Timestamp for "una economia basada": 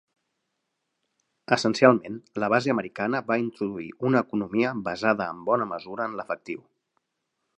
4.11-5.31